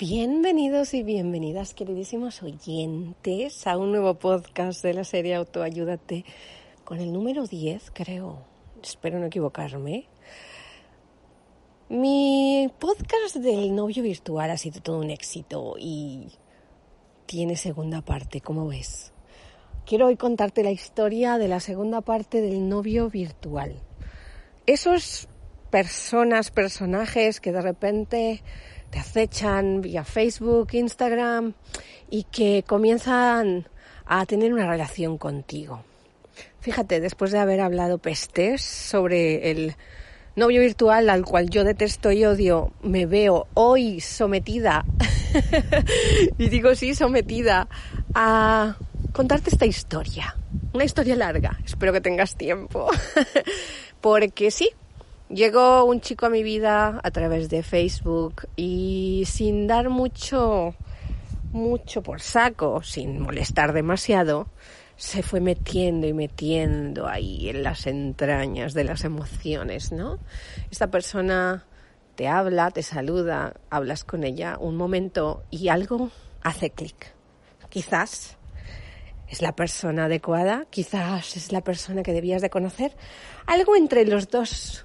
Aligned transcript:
Bienvenidos 0.00 0.94
y 0.94 1.02
bienvenidas, 1.02 1.74
queridísimos 1.74 2.42
oyentes, 2.42 3.66
a 3.66 3.76
un 3.76 3.92
nuevo 3.92 4.14
podcast 4.14 4.82
de 4.82 4.94
la 4.94 5.04
serie 5.04 5.34
Autoayúdate 5.34 6.24
con 6.84 7.00
el 7.00 7.12
número 7.12 7.46
10, 7.46 7.90
creo. 7.92 8.38
Espero 8.82 9.18
no 9.18 9.26
equivocarme. 9.26 10.08
Mi 11.90 12.70
podcast 12.78 13.36
del 13.36 13.74
novio 13.74 14.02
virtual 14.02 14.50
ha 14.50 14.56
sido 14.56 14.80
todo 14.80 14.98
un 14.98 15.10
éxito 15.10 15.76
y 15.78 16.32
tiene 17.26 17.56
segunda 17.56 18.00
parte, 18.00 18.40
como 18.40 18.66
ves. 18.68 19.12
Quiero 19.86 20.06
hoy 20.06 20.16
contarte 20.16 20.62
la 20.62 20.70
historia 20.70 21.38
de 21.38 21.48
la 21.48 21.60
segunda 21.60 22.00
parte 22.00 22.40
del 22.40 22.68
novio 22.68 23.10
virtual. 23.10 23.74
Esos 24.66 25.28
personas, 25.70 26.50
personajes 26.50 27.40
que 27.40 27.52
de 27.52 27.60
repente 27.60 28.42
te 28.90 28.98
acechan 28.98 29.80
vía 29.80 30.04
Facebook, 30.04 30.68
Instagram 30.72 31.54
y 32.08 32.24
que 32.24 32.64
comienzan 32.66 33.68
a 34.06 34.26
tener 34.26 34.52
una 34.52 34.68
relación 34.68 35.18
contigo. 35.18 35.82
Fíjate, 36.60 37.00
después 37.00 37.32
de 37.32 37.38
haber 37.38 37.60
hablado 37.60 37.98
pestes 37.98 38.62
sobre 38.62 39.50
el 39.50 39.76
novio 40.36 40.60
virtual 40.60 41.10
al 41.10 41.24
cual 41.24 41.50
yo 41.50 41.64
detesto 41.64 42.12
y 42.12 42.24
odio, 42.24 42.72
me 42.82 43.06
veo 43.06 43.46
hoy 43.54 44.00
sometida, 44.00 44.84
y 46.38 46.48
digo 46.48 46.74
sí, 46.74 46.94
sometida 46.94 47.68
a 48.14 48.76
contarte 49.12 49.50
esta 49.50 49.66
historia. 49.66 50.36
Una 50.72 50.84
historia 50.84 51.16
larga, 51.16 51.58
espero 51.64 51.92
que 51.92 52.00
tengas 52.00 52.36
tiempo. 52.36 52.88
Porque 54.00 54.50
sí, 54.50 54.70
Llegó 55.30 55.84
un 55.84 56.00
chico 56.00 56.26
a 56.26 56.28
mi 56.28 56.42
vida 56.42 56.98
a 57.04 57.10
través 57.12 57.48
de 57.48 57.62
Facebook 57.62 58.48
y 58.56 59.22
sin 59.26 59.68
dar 59.68 59.88
mucho, 59.88 60.74
mucho 61.52 62.02
por 62.02 62.20
saco, 62.20 62.82
sin 62.82 63.20
molestar 63.20 63.72
demasiado, 63.72 64.48
se 64.96 65.22
fue 65.22 65.40
metiendo 65.40 66.08
y 66.08 66.12
metiendo 66.12 67.06
ahí 67.06 67.48
en 67.48 67.62
las 67.62 67.86
entrañas 67.86 68.74
de 68.74 68.82
las 68.82 69.04
emociones, 69.04 69.92
¿no? 69.92 70.18
Esta 70.72 70.88
persona 70.88 71.64
te 72.16 72.26
habla, 72.26 72.72
te 72.72 72.82
saluda, 72.82 73.54
hablas 73.70 74.02
con 74.02 74.24
ella 74.24 74.56
un 74.58 74.76
momento 74.76 75.44
y 75.48 75.68
algo 75.68 76.10
hace 76.42 76.70
clic. 76.70 77.14
Quizás 77.68 78.36
es 79.30 79.42
la 79.42 79.52
persona 79.52 80.06
adecuada, 80.06 80.66
quizás 80.70 81.36
es 81.36 81.52
la 81.52 81.62
persona 81.62 82.02
que 82.02 82.12
debías 82.12 82.42
de 82.42 82.50
conocer. 82.50 82.92
Algo 83.46 83.76
entre 83.76 84.04
los 84.04 84.28
dos 84.28 84.84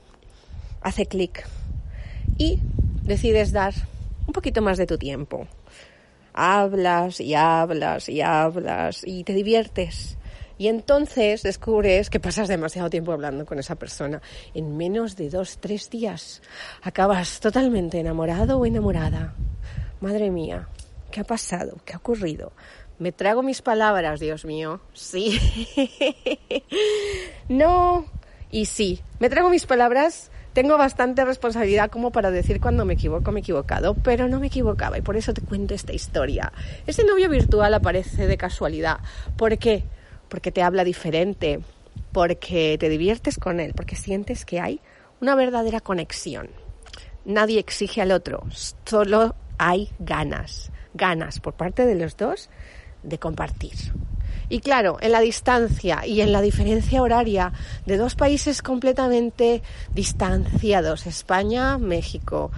hace 0.81 1.07
clic 1.07 1.47
y 2.37 2.59
decides 3.01 3.51
dar 3.51 3.73
un 4.27 4.33
poquito 4.33 4.61
más 4.61 4.77
de 4.77 4.85
tu 4.85 4.97
tiempo. 4.97 5.47
Hablas 6.33 7.19
y 7.19 7.33
hablas 7.33 8.07
y 8.07 8.21
hablas 8.21 9.01
y 9.05 9.23
te 9.23 9.33
diviertes. 9.33 10.17
Y 10.57 10.67
entonces 10.67 11.43
descubres 11.43 12.09
que 12.09 12.19
pasas 12.19 12.47
demasiado 12.47 12.89
tiempo 12.89 13.11
hablando 13.11 13.45
con 13.45 13.59
esa 13.59 13.75
persona. 13.75 14.21
En 14.53 14.77
menos 14.77 15.15
de 15.15 15.29
dos, 15.29 15.57
tres 15.57 15.89
días 15.89 16.41
acabas 16.81 17.39
totalmente 17.39 17.99
enamorado 17.99 18.59
o 18.59 18.65
enamorada. 18.65 19.33
Madre 20.01 20.29
mía, 20.29 20.67
¿qué 21.11 21.21
ha 21.21 21.25
pasado? 21.25 21.77
¿Qué 21.83 21.93
ha 21.93 21.97
ocurrido? 21.97 22.53
Me 22.97 23.11
trago 23.11 23.43
mis 23.43 23.61
palabras, 23.61 24.19
Dios 24.19 24.45
mío. 24.45 24.81
Sí. 24.93 25.39
no. 27.49 28.05
Y 28.51 28.65
sí, 28.65 29.01
me 29.19 29.29
trago 29.29 29.49
mis 29.49 29.65
palabras 29.65 30.31
tengo 30.55 30.77
bastante 30.77 31.25
responsabilidad 31.25 31.91
como 31.91 32.11
para 32.13 32.31
decir 32.31 32.61
cuando 32.61 32.85
me 32.85 32.93
equivoco, 32.93 33.33
me 33.33 33.41
he 33.41 33.43
equivocado, 33.43 33.93
pero 33.93 34.29
no 34.29 34.39
me 34.39 34.47
equivocaba 34.47 34.97
y 34.97 35.01
por 35.01 35.17
eso 35.17 35.33
te 35.33 35.41
cuento 35.41 35.73
esta 35.73 35.91
historia. 35.91 36.53
Ese 36.87 37.03
novio 37.03 37.27
virtual 37.27 37.73
aparece 37.73 38.25
de 38.25 38.37
casualidad. 38.37 38.99
¿Por 39.35 39.57
qué? 39.57 39.83
Porque 40.29 40.53
te 40.53 40.63
habla 40.63 40.85
diferente, 40.85 41.59
porque 42.13 42.77
te 42.79 42.87
diviertes 42.87 43.37
con 43.37 43.59
él, 43.59 43.73
porque 43.75 43.97
sientes 43.97 44.45
que 44.45 44.61
hay 44.61 44.79
una 45.19 45.35
verdadera 45.35 45.81
conexión. 45.81 46.47
Nadie 47.25 47.59
exige 47.59 48.01
al 48.01 48.13
otro, 48.13 48.45
solo 48.85 49.35
hay 49.57 49.89
ganas, 49.99 50.71
ganas 50.93 51.41
por 51.41 51.55
parte 51.55 51.85
de 51.85 51.95
los 51.95 52.15
dos 52.15 52.49
de 53.05 53.19
compartir. 53.19 53.93
Y 54.47 54.59
claro, 54.59 54.97
en 55.01 55.11
la 55.11 55.21
distancia 55.21 56.05
y 56.05 56.21
en 56.21 56.31
la 56.31 56.41
diferencia 56.41 57.01
horaria 57.01 57.51
de 57.85 57.97
dos 57.97 58.15
países 58.15 58.61
completamente 58.61 59.63
distanciados, 59.93 61.07
España, 61.07 61.77
México, 61.79 62.51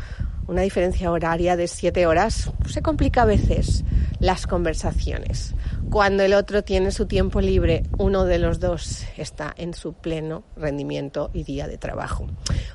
una 0.47 0.62
diferencia 0.62 1.12
horaria 1.12 1.56
de 1.56 1.68
siete 1.68 2.06
horas, 2.06 2.52
se 2.68 2.81
complica 2.81 3.22
a 3.22 3.25
veces 3.25 3.84
las 4.19 4.47
conversaciones. 4.47 5.53
Cuando 5.90 6.24
el 6.24 6.34
otro 6.34 6.64
tiene 6.64 6.91
su 6.91 7.06
tiempo 7.06 7.40
libre, 7.40 7.84
uno 7.97 8.25
de 8.25 8.40
los 8.40 8.59
dos 8.59 9.03
está 9.16 9.53
en 9.58 9.74
su 9.74 9.94
pleno 9.94 10.44
rendimiento 10.56 11.29
y 11.34 11.44
día 11.44 11.68
de 11.68 11.78
trabajo. 11.78 12.28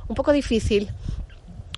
Un 0.08 0.14
poco 0.14 0.32
difícil 0.32 0.90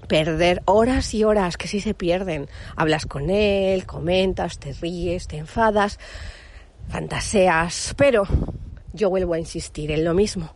perder 0.09 0.63
horas 0.67 1.15
y 1.15 1.25
horas 1.25 1.57
que 1.57 1.69
sí 1.69 1.81
se 1.81 1.95
pierden. 1.95 2.49
Hablas 2.77 3.07
con 3.07 3.31
él, 3.31 3.87
comentas, 3.87 4.59
te 4.59 4.73
ríes, 4.73 5.27
te 5.27 5.39
enfadas, 5.39 5.99
fantaseas, 6.89 7.95
pero 7.97 8.25
yo 8.93 9.11
vuelvo 9.11 9.35
a 9.35 9.39
insistir 9.39 9.91
en 9.91 10.05
lo 10.05 10.15
mismo. 10.15 10.55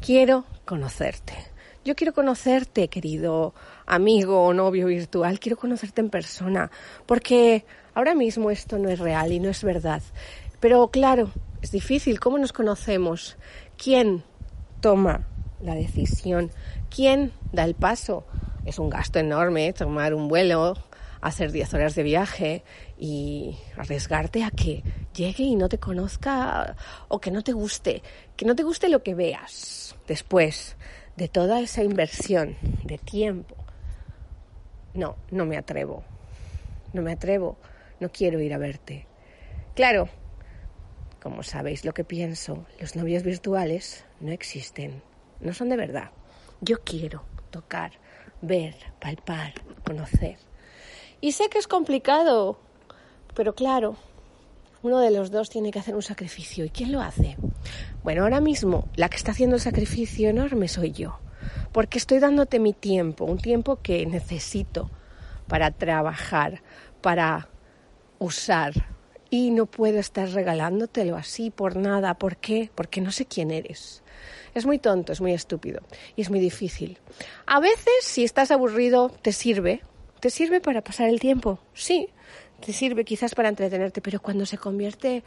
Quiero 0.00 0.44
conocerte. 0.64 1.34
Yo 1.84 1.94
quiero 1.94 2.14
conocerte, 2.14 2.88
querido 2.88 3.54
amigo 3.84 4.42
o 4.44 4.54
novio 4.54 4.86
virtual, 4.86 5.38
quiero 5.38 5.58
conocerte 5.58 6.00
en 6.00 6.08
persona, 6.08 6.70
porque 7.04 7.66
ahora 7.92 8.14
mismo 8.14 8.50
esto 8.50 8.78
no 8.78 8.88
es 8.88 8.98
real 8.98 9.32
y 9.32 9.40
no 9.40 9.50
es 9.50 9.62
verdad. 9.62 10.02
Pero 10.60 10.88
claro, 10.88 11.30
es 11.60 11.72
difícil. 11.72 12.20
¿Cómo 12.20 12.38
nos 12.38 12.54
conocemos? 12.54 13.36
¿Quién 13.76 14.24
toma 14.80 15.26
la 15.60 15.74
decisión? 15.74 16.50
¿Quién 16.88 17.32
da 17.52 17.64
el 17.64 17.74
paso? 17.74 18.24
Es 18.64 18.78
un 18.78 18.88
gasto 18.88 19.18
enorme 19.18 19.72
tomar 19.72 20.14
un 20.14 20.28
vuelo, 20.28 20.74
hacer 21.20 21.52
10 21.52 21.74
horas 21.74 21.94
de 21.94 22.02
viaje 22.02 22.64
y 22.98 23.56
arriesgarte 23.76 24.44
a 24.44 24.50
que 24.50 24.82
llegue 25.14 25.44
y 25.44 25.56
no 25.56 25.68
te 25.68 25.78
conozca 25.78 26.76
o 27.08 27.20
que 27.20 27.30
no 27.30 27.42
te 27.42 27.52
guste, 27.52 28.02
que 28.36 28.44
no 28.44 28.54
te 28.56 28.62
guste 28.62 28.88
lo 28.88 29.02
que 29.02 29.14
veas 29.14 29.96
después 30.06 30.76
de 31.16 31.28
toda 31.28 31.60
esa 31.60 31.82
inversión 31.82 32.56
de 32.84 32.98
tiempo. 32.98 33.54
No, 34.94 35.16
no 35.30 35.44
me 35.46 35.56
atrevo. 35.56 36.04
No 36.92 37.02
me 37.02 37.12
atrevo. 37.12 37.56
No 38.00 38.10
quiero 38.10 38.40
ir 38.40 38.54
a 38.54 38.58
verte. 38.58 39.06
Claro, 39.74 40.08
como 41.22 41.42
sabéis 41.42 41.84
lo 41.84 41.94
que 41.94 42.04
pienso, 42.04 42.66
los 42.78 42.96
novios 42.96 43.22
virtuales 43.22 44.04
no 44.20 44.30
existen. 44.30 45.02
No 45.40 45.52
son 45.52 45.68
de 45.68 45.76
verdad. 45.76 46.10
Yo 46.60 46.82
quiero 46.84 47.24
tocar, 47.50 47.92
ver, 48.46 48.74
palpar, 49.00 49.54
conocer. 49.84 50.36
Y 51.20 51.32
sé 51.32 51.48
que 51.48 51.58
es 51.58 51.66
complicado, 51.66 52.58
pero 53.34 53.54
claro, 53.54 53.96
uno 54.82 54.98
de 55.00 55.10
los 55.10 55.30
dos 55.30 55.48
tiene 55.48 55.70
que 55.70 55.78
hacer 55.78 55.94
un 55.94 56.02
sacrificio. 56.02 56.64
¿Y 56.64 56.70
quién 56.70 56.92
lo 56.92 57.00
hace? 57.00 57.36
Bueno, 58.02 58.22
ahora 58.22 58.40
mismo 58.40 58.88
la 58.96 59.08
que 59.08 59.16
está 59.16 59.32
haciendo 59.32 59.56
el 59.56 59.62
sacrificio 59.62 60.28
enorme 60.28 60.68
soy 60.68 60.92
yo, 60.92 61.18
porque 61.72 61.98
estoy 61.98 62.18
dándote 62.18 62.58
mi 62.58 62.74
tiempo, 62.74 63.24
un 63.24 63.38
tiempo 63.38 63.76
que 63.76 64.04
necesito 64.06 64.90
para 65.48 65.70
trabajar, 65.70 66.62
para 67.00 67.48
usar. 68.18 68.72
Y 69.30 69.50
no 69.50 69.66
puedo 69.66 69.98
estar 69.98 70.28
regalándotelo 70.28 71.16
así 71.16 71.50
por 71.50 71.76
nada. 71.76 72.14
¿Por 72.14 72.36
qué? 72.36 72.70
Porque 72.74 73.00
no 73.00 73.10
sé 73.10 73.26
quién 73.26 73.50
eres. 73.50 74.02
Es 74.54 74.66
muy 74.66 74.78
tonto, 74.78 75.12
es 75.12 75.20
muy 75.20 75.32
estúpido 75.32 75.80
y 76.16 76.22
es 76.22 76.30
muy 76.30 76.40
difícil. 76.40 76.98
A 77.46 77.60
veces, 77.60 77.92
si 78.02 78.24
estás 78.24 78.50
aburrido, 78.50 79.10
te 79.22 79.32
sirve 79.32 79.82
¿Te 80.24 80.30
sirve 80.30 80.62
para 80.62 80.80
pasar 80.80 81.10
el 81.10 81.20
tiempo? 81.20 81.58
Sí, 81.74 82.08
te 82.64 82.72
sirve 82.72 83.04
quizás 83.04 83.34
para 83.34 83.50
entretenerte, 83.50 84.00
pero 84.00 84.20
cuando 84.20 84.46
se 84.46 84.56
convierte 84.56 85.22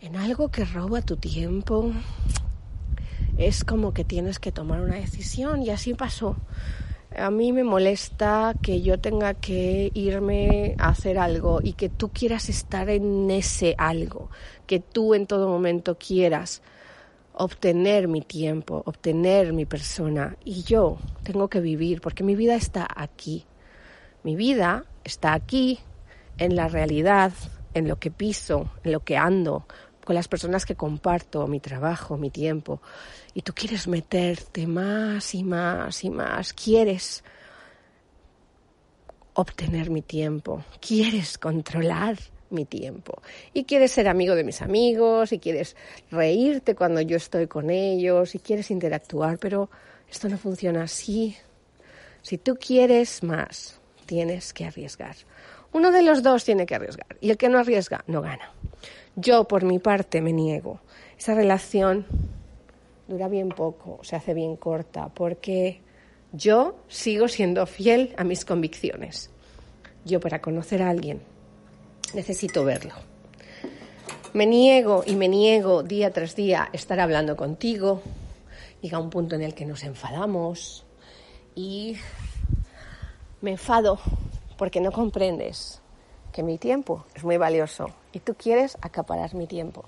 en 0.00 0.14
algo 0.14 0.52
que 0.52 0.64
roba 0.64 1.02
tu 1.02 1.16
tiempo, 1.16 1.90
es 3.38 3.64
como 3.64 3.92
que 3.92 4.04
tienes 4.04 4.38
que 4.38 4.52
tomar 4.52 4.82
una 4.82 4.94
decisión 4.94 5.64
y 5.64 5.70
así 5.70 5.94
pasó. 5.94 6.36
A 7.16 7.32
mí 7.32 7.52
me 7.52 7.64
molesta 7.64 8.54
que 8.62 8.82
yo 8.82 9.00
tenga 9.00 9.34
que 9.34 9.90
irme 9.94 10.76
a 10.78 10.90
hacer 10.90 11.18
algo 11.18 11.58
y 11.60 11.72
que 11.72 11.88
tú 11.88 12.10
quieras 12.10 12.48
estar 12.48 12.88
en 12.90 13.28
ese 13.32 13.74
algo, 13.78 14.30
que 14.68 14.78
tú 14.78 15.12
en 15.14 15.26
todo 15.26 15.48
momento 15.48 15.98
quieras 15.98 16.62
obtener 17.38 18.08
mi 18.08 18.20
tiempo, 18.20 18.82
obtener 18.84 19.52
mi 19.52 19.64
persona 19.64 20.36
y 20.44 20.64
yo 20.64 20.98
tengo 21.22 21.48
que 21.48 21.60
vivir 21.60 22.00
porque 22.00 22.24
mi 22.24 22.34
vida 22.34 22.56
está 22.56 22.86
aquí. 22.94 23.44
Mi 24.24 24.34
vida 24.34 24.84
está 25.04 25.32
aquí, 25.32 25.78
en 26.36 26.56
la 26.56 26.68
realidad, 26.68 27.32
en 27.74 27.88
lo 27.88 27.98
que 27.98 28.10
piso, 28.10 28.70
en 28.82 28.92
lo 28.92 29.00
que 29.00 29.16
ando, 29.16 29.66
con 30.04 30.16
las 30.16 30.26
personas 30.26 30.66
que 30.66 30.74
comparto 30.74 31.46
mi 31.46 31.60
trabajo, 31.60 32.16
mi 32.16 32.30
tiempo, 32.30 32.80
y 33.34 33.42
tú 33.42 33.52
quieres 33.54 33.86
meterte 33.86 34.66
más 34.66 35.34
y 35.34 35.44
más 35.44 36.02
y 36.02 36.10
más, 36.10 36.52
quieres 36.52 37.22
obtener 39.34 39.90
mi 39.90 40.02
tiempo, 40.02 40.64
quieres 40.80 41.38
controlar 41.38 42.18
mi 42.50 42.64
tiempo 42.64 43.20
y 43.52 43.64
quieres 43.64 43.92
ser 43.92 44.08
amigo 44.08 44.34
de 44.34 44.44
mis 44.44 44.62
amigos 44.62 45.32
y 45.32 45.38
quieres 45.38 45.76
reírte 46.10 46.74
cuando 46.74 47.00
yo 47.00 47.16
estoy 47.16 47.46
con 47.46 47.70
ellos 47.70 48.34
y 48.34 48.38
quieres 48.38 48.70
interactuar, 48.70 49.38
pero 49.38 49.70
esto 50.10 50.28
no 50.28 50.38
funciona 50.38 50.84
así. 50.84 51.36
Si 52.22 52.38
tú 52.38 52.56
quieres 52.56 53.22
más, 53.22 53.80
tienes 54.06 54.52
que 54.52 54.64
arriesgar. 54.64 55.16
Uno 55.72 55.92
de 55.92 56.02
los 56.02 56.22
dos 56.22 56.44
tiene 56.44 56.66
que 56.66 56.74
arriesgar 56.74 57.16
y 57.20 57.30
el 57.30 57.36
que 57.36 57.48
no 57.48 57.58
arriesga 57.58 58.04
no 58.06 58.22
gana. 58.22 58.52
Yo, 59.16 59.44
por 59.44 59.64
mi 59.64 59.78
parte, 59.78 60.20
me 60.22 60.32
niego. 60.32 60.80
Esa 61.18 61.34
relación 61.34 62.06
dura 63.08 63.28
bien 63.28 63.48
poco, 63.48 63.98
se 64.02 64.16
hace 64.16 64.34
bien 64.34 64.56
corta, 64.56 65.08
porque 65.08 65.80
yo 66.32 66.76
sigo 66.88 67.26
siendo 67.26 67.66
fiel 67.66 68.14
a 68.16 68.24
mis 68.24 68.44
convicciones. 68.44 69.30
Yo, 70.04 70.20
para 70.20 70.40
conocer 70.40 70.82
a 70.82 70.90
alguien, 70.90 71.20
necesito 72.14 72.64
verlo. 72.64 72.94
Me 74.34 74.46
niego 74.46 75.02
y 75.06 75.16
me 75.16 75.28
niego 75.28 75.82
día 75.82 76.12
tras 76.12 76.36
día 76.36 76.68
estar 76.72 77.00
hablando 77.00 77.36
contigo. 77.36 78.02
Llega 78.82 78.98
un 78.98 79.10
punto 79.10 79.34
en 79.34 79.42
el 79.42 79.54
que 79.54 79.64
nos 79.64 79.82
enfadamos 79.84 80.84
y 81.54 81.96
me 83.40 83.52
enfado 83.52 83.98
porque 84.56 84.80
no 84.80 84.92
comprendes 84.92 85.80
que 86.32 86.42
mi 86.42 86.58
tiempo 86.58 87.06
es 87.14 87.24
muy 87.24 87.36
valioso 87.36 87.86
y 88.12 88.20
tú 88.20 88.34
quieres 88.34 88.76
acaparar 88.80 89.34
mi 89.34 89.46
tiempo. 89.46 89.84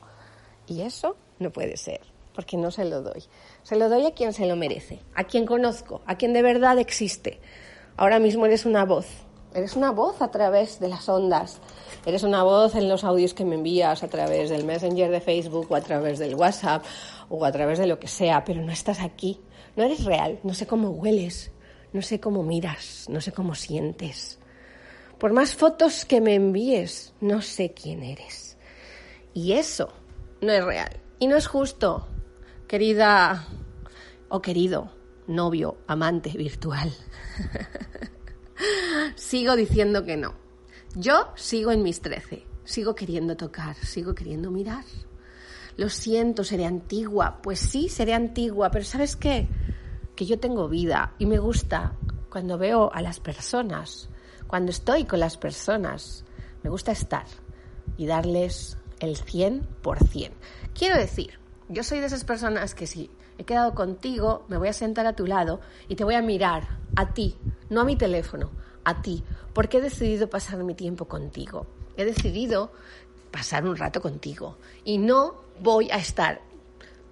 Y 0.67 0.83
eso 0.83 1.17
no 1.39 1.51
puede 1.51 1.77
ser, 1.77 2.01
porque 2.35 2.57
no 2.57 2.71
se 2.71 2.85
lo 2.85 3.03
doy. 3.03 3.25
Se 3.63 3.77
lo 3.77 3.89
doy 3.89 4.07
a 4.07 4.15
quien 4.15 4.33
se 4.33 4.47
lo 4.47 4.57
merece, 4.57 5.01
a 5.15 5.25
quien 5.25 5.47
conozco, 5.47 6.01
a 6.07 6.17
quien 6.17 6.33
de 6.33 6.43
verdad 6.43 6.79
existe. 6.79 7.41
Ahora 7.97 8.19
mismo 8.19 8.47
eres 8.47 8.65
una 8.65 8.85
voz, 8.85 9.07
eres 9.55 9.77
una 9.77 9.91
voz 9.91 10.23
a 10.23 10.31
través 10.31 10.81
de 10.81 10.89
las 10.89 11.09
ondas, 11.09 11.59
eres 12.07 12.23
una 12.23 12.43
voz 12.43 12.75
en 12.75 12.89
los 12.89 13.05
audios 13.05 13.35
que 13.35 13.45
me 13.45 13.57
envías 13.57 14.03
a 14.03 14.09
través 14.09 14.51
del 14.51 14.65
Messenger 14.65 15.11
de 15.11 15.21
Facebook 15.21 15.67
o 15.71 15.77
a 15.77 15.81
través 15.81 16.19
del 16.19 16.35
WhatsApp 16.35 16.85
o 17.29 17.45
a 17.45 17.53
través 17.53 17.79
de 17.79 17.87
lo 17.87 17.99
que 17.99 18.09
sea, 18.09 18.45
pero 18.45 18.63
no 18.63 18.73
estás 18.73 19.01
aquí, 19.01 19.41
no 19.77 19.85
eres 19.85 20.05
real, 20.05 20.39
no 20.43 20.55
sé 20.55 20.67
cómo 20.67 20.91
hueles, 20.91 21.53
no 21.93 22.03
sé 22.03 22.21
cómo 22.21 22.43
miras, 22.43 23.07
no 23.09 23.21
sé 23.21 23.33
cómo 23.33 23.55
sientes. 23.55 24.39
Por 25.19 25.33
más 25.33 25.55
fotos 25.55 26.05
que 26.05 26.21
me 26.21 26.35
envíes, 26.35 27.13
no 27.21 27.43
sé 27.43 27.75
quién 27.75 28.03
eres. 28.03 28.57
Y 29.35 29.53
eso 29.53 29.93
no 30.41 30.53
es 30.53 30.65
real. 30.65 30.91
Y 31.19 31.27
no 31.27 31.37
es 31.37 31.47
justo, 31.47 32.09
querida 32.67 33.47
o 34.29 34.41
querido 34.41 34.91
novio, 35.27 35.77
amante 35.87 36.31
virtual. 36.31 36.93
sigo 39.17 39.57
diciendo 39.57 40.05
que 40.05 40.17
no. 40.17 40.35
Yo 40.95 41.33
sigo 41.37 41.71
en 41.71 41.83
mis 41.83 42.01
trece. 42.01 42.47
Sigo 42.65 42.95
queriendo 42.95 43.37
tocar, 43.37 43.77
sigo 43.77 44.15
queriendo 44.15 44.51
mirar. 44.51 44.85
Lo 45.77 45.89
siento, 45.89 46.45
seré 46.45 46.67
antigua. 46.67 47.41
Pues 47.43 47.59
sí, 47.59 47.89
seré 47.89 48.15
antigua, 48.15 48.71
pero 48.71 48.85
¿sabes 48.85 49.17
qué? 49.17 49.49
Que 50.15 50.27
yo 50.27 50.39
tengo 50.39 50.69
vida 50.69 51.15
y 51.19 51.27
me 51.27 51.39
gusta 51.39 51.97
cuando 52.29 52.59
veo 52.59 52.93
a 52.93 53.03
las 53.03 53.19
personas 53.19 54.11
cuando 54.51 54.73
estoy 54.73 55.05
con 55.05 55.21
las 55.21 55.37
personas, 55.37 56.25
me 56.65 56.71
gusta 56.71 56.91
estar 56.91 57.25
y 57.97 58.07
darles 58.07 58.79
el 58.99 59.17
100%. 59.17 60.33
Quiero 60.75 60.97
decir, 60.97 61.39
yo 61.69 61.85
soy 61.85 62.01
de 62.01 62.07
esas 62.07 62.25
personas 62.25 62.75
que 62.75 62.89
si 62.89 63.13
he 63.41 63.45
quedado 63.45 63.75
contigo, 63.75 64.45
me 64.49 64.59
voy 64.59 64.69
a 64.69 64.75
sentar 64.75 65.07
a 65.07 65.17
tu 65.17 65.27
lado 65.27 65.61
y 65.89 65.97
te 65.97 66.05
voy 66.05 66.15
a 66.15 66.21
mirar 66.21 66.69
a 66.95 67.15
ti, 67.15 67.39
no 67.71 67.81
a 67.81 67.85
mi 67.85 67.97
teléfono, 67.97 68.51
a 68.85 69.01
ti, 69.01 69.25
porque 69.55 69.79
he 69.79 69.81
decidido 69.81 70.29
pasar 70.29 70.63
mi 70.63 70.75
tiempo 70.75 71.07
contigo. 71.07 71.67
He 71.97 72.05
decidido 72.05 72.71
pasar 73.31 73.65
un 73.65 73.79
rato 73.79 74.03
contigo 74.03 74.59
y 74.85 74.99
no 74.99 75.37
voy 75.59 75.91
a 75.91 75.97
estar 75.97 76.43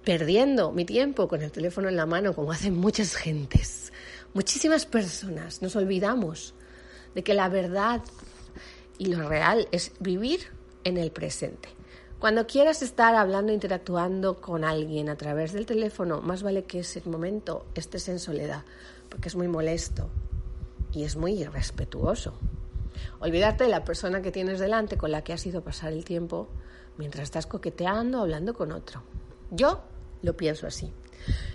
perdiendo 0.05 0.71
mi 0.71 0.85
tiempo 0.85 1.27
con 1.27 1.41
el 1.41 1.51
teléfono 1.51 1.89
en 1.89 1.95
la 1.95 2.05
mano 2.05 2.35
como 2.35 2.51
hacen 2.51 2.77
muchas 2.77 3.15
gentes. 3.15 3.91
Muchísimas 4.35 4.85
personas 4.85 5.63
nos 5.63 5.75
olvidamos 5.75 6.53
de 7.15 7.23
que 7.23 7.33
la 7.33 7.49
verdad 7.49 8.01
y 8.99 9.05
lo 9.05 9.27
real 9.27 9.67
es 9.71 9.93
vivir 9.99 10.41
en 10.83 10.97
el 10.97 11.09
presente. 11.09 11.69
Cuando 12.19 12.47
quieras 12.47 12.81
estar 12.81 13.15
hablando, 13.15 13.53
interactuando 13.53 14.41
con 14.41 14.65
alguien 14.65 15.07
a 15.07 15.15
través 15.15 15.53
del 15.53 15.65
teléfono, 15.65 16.19
más 16.19 16.43
vale 16.43 16.65
que 16.65 16.79
ese 16.79 17.01
momento 17.05 17.65
estés 17.75 18.09
en 18.09 18.19
soledad, 18.19 18.65
porque 19.07 19.29
es 19.29 19.37
muy 19.37 19.47
molesto 19.47 20.09
y 20.91 21.05
es 21.05 21.15
muy 21.15 21.41
irrespetuoso. 21.41 22.33
Olvidarte 23.21 23.63
de 23.63 23.69
la 23.69 23.85
persona 23.85 24.21
que 24.21 24.33
tienes 24.33 24.59
delante 24.59 24.97
con 24.97 25.11
la 25.11 25.23
que 25.23 25.31
has 25.31 25.45
ido 25.45 25.63
pasar 25.63 25.93
el 25.93 26.03
tiempo 26.03 26.49
mientras 26.97 27.23
estás 27.23 27.47
coqueteando 27.47 28.19
hablando 28.19 28.53
con 28.53 28.73
otro. 28.73 29.01
Yo 29.49 29.81
lo 30.21 30.35
pienso 30.35 30.67
así. 30.67 30.91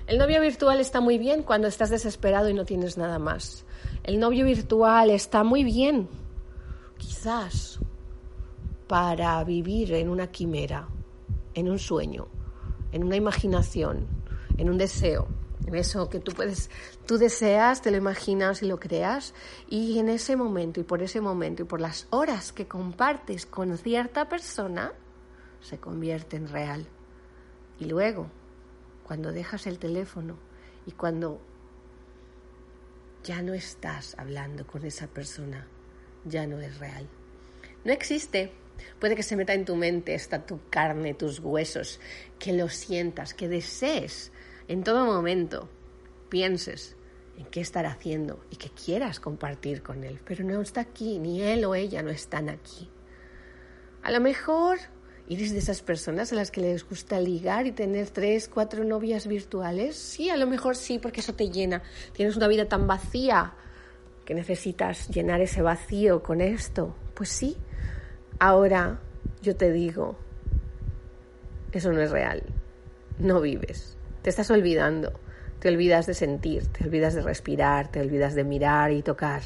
El 0.07 0.17
novio 0.17 0.41
virtual 0.41 0.81
está 0.81 1.03
muy 1.03 1.19
bien 1.19 1.43
cuando 1.43 1.69
estás 1.69 1.91
desesperado 1.91 2.49
y 2.49 2.55
no 2.55 2.65
tienes 2.65 2.97
nada 2.97 3.19
más. 3.19 3.67
El 4.03 4.19
novio 4.19 4.47
virtual 4.47 5.11
está 5.11 5.45
muy 5.45 5.63
bien, 5.63 6.09
quizás, 6.97 7.81
para 8.95 9.43
vivir 9.43 9.93
en 9.95 10.09
una 10.09 10.29
quimera, 10.29 10.87
en 11.55 11.69
un 11.69 11.81
sueño, 11.81 12.29
en 12.93 13.03
una 13.03 13.17
imaginación, 13.17 14.07
en 14.57 14.71
un 14.71 14.79
deseo. 14.79 15.27
Eso 15.67 16.09
que 16.09 16.21
tú 16.21 16.31
puedes, 16.31 16.71
tú 17.05 17.19
deseas, 17.19 17.83
te 17.83 17.91
lo 17.91 17.97
imaginas 17.97 18.63
y 18.63 18.67
lo 18.67 18.79
creas, 18.79 19.35
y 19.69 19.99
en 19.99 20.09
ese 20.09 20.37
momento 20.37 20.79
y 20.79 20.85
por 20.85 21.03
ese 21.03 21.21
momento 21.21 21.63
y 21.63 21.65
por 21.65 21.81
las 21.81 22.07
horas 22.11 22.53
que 22.53 22.69
compartes 22.69 23.47
con 23.47 23.77
cierta 23.79 24.29
persona, 24.29 24.93
se 25.61 25.79
convierte 25.79 26.37
en 26.37 26.47
real. 26.47 26.87
Y 27.81 27.87
luego, 27.87 28.29
cuando 29.03 29.33
dejas 29.33 29.67
el 29.67 29.81
teléfono 29.81 30.37
y 30.87 30.93
cuando 30.93 31.41
ya 33.25 33.43
no 33.43 33.55
estás 33.55 34.17
hablando 34.21 34.65
con 34.69 34.85
esa 34.85 35.09
persona, 35.09 35.67
ya 36.25 36.47
no 36.47 36.61
es 36.61 36.79
real. 36.79 37.09
No 37.85 37.93
existe. 37.93 38.63
Puede 38.99 39.17
que 39.17 39.23
se 39.23 39.37
meta 39.37 39.55
en 39.55 39.65
tu 39.65 39.77
mente, 39.77 40.15
está 40.15 40.47
tu 40.47 40.61
carne, 40.71 41.15
tus 41.15 41.41
huesos, 41.41 42.01
que 42.39 42.53
lo 42.53 42.69
sientas, 42.69 43.35
que 43.35 43.49
desees 43.49 44.33
en 44.69 44.83
todo 44.83 45.05
momento, 45.05 45.69
pienses 46.29 46.97
en 47.37 47.45
qué 47.47 47.61
estar 47.61 47.87
haciendo 47.87 48.45
y 48.51 48.57
que 48.57 48.71
quieras 48.71 49.21
compartir 49.21 49.83
con 49.83 50.05
él, 50.05 50.21
pero 50.25 50.45
no 50.45 50.61
está 50.61 50.81
aquí, 50.81 51.19
ni 51.19 51.43
él 51.43 51.65
o 51.65 51.75
ella 51.75 52.03
no 52.03 52.11
están 52.11 52.49
aquí. 52.49 52.89
A 54.03 54.11
lo 54.11 54.21
mejor 54.21 54.79
¿Eres 55.27 55.53
de 55.53 55.59
esas 55.59 55.81
personas 55.81 56.33
a 56.33 56.37
las 56.37 56.51
que 56.51 56.61
les 56.61 56.87
gusta 56.87 57.19
ligar 57.19 57.67
y 57.67 57.73
tener 57.73 58.11
tres, 58.11 58.47
cuatro 58.47 58.85
novias 58.85 59.27
virtuales? 59.27 59.97
Sí, 59.97 60.29
a 60.29 60.37
lo 60.37 60.47
mejor 60.47 60.77
sí, 60.77 60.99
porque 60.99 61.21
eso 61.21 61.35
te 61.35 61.49
llena. 61.49 61.83
Tienes 62.13 62.37
una 62.37 62.47
vida 62.47 62.69
tan 62.69 62.87
vacía 62.87 63.55
que 64.27 64.35
necesitas 64.35 65.09
llenar 65.09 65.41
ese 65.41 65.63
vacío 65.63 66.23
con 66.23 66.43
esto. 66.43 66.95
Pues 67.15 67.31
sí. 67.31 67.57
Ahora 68.39 69.01
yo 69.43 69.57
te 69.57 69.73
digo, 69.73 70.17
eso 71.73 71.93
no 71.93 72.01
es 72.01 72.11
real. 72.11 72.43
No 73.19 73.41
vives. 73.41 73.97
Te 74.23 74.31
estás 74.31 74.51
olvidando. 74.51 75.13
Te 75.59 75.69
olvidas 75.69 76.07
de 76.07 76.15
sentir, 76.15 76.67
te 76.69 76.85
olvidas 76.85 77.15
de 77.15 77.23
respirar, 77.23 77.91
te 77.91 78.01
olvidas 78.01 78.35
de 78.35 78.45
mirar 78.45 78.93
y 78.93 79.03
tocar. 79.03 79.43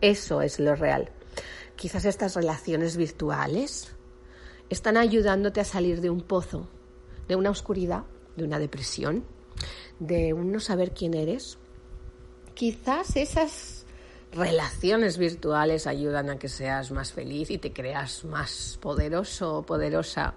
Eso 0.00 0.40
es 0.40 0.58
lo 0.58 0.74
real. 0.74 1.10
Quizás 1.76 2.04
estas 2.04 2.34
relaciones 2.34 2.96
virtuales 2.96 3.92
están 4.70 4.96
ayudándote 4.96 5.60
a 5.60 5.64
salir 5.64 6.00
de 6.00 6.10
un 6.10 6.22
pozo, 6.22 6.68
de 7.28 7.36
una 7.36 7.50
oscuridad, 7.50 8.04
de 8.36 8.44
una 8.44 8.58
depresión, 8.58 9.24
de 9.98 10.32
un 10.32 10.52
no 10.52 10.60
saber 10.60 10.92
quién 10.92 11.14
eres. 11.14 11.58
Quizás 12.54 13.16
esas 13.16 13.81
relaciones 14.32 15.18
virtuales 15.18 15.86
ayudan 15.86 16.30
a 16.30 16.38
que 16.38 16.48
seas 16.48 16.90
más 16.90 17.12
feliz 17.12 17.50
y 17.50 17.58
te 17.58 17.72
creas 17.72 18.24
más 18.24 18.78
poderoso 18.80 19.58
o 19.58 19.62
poderosa, 19.62 20.34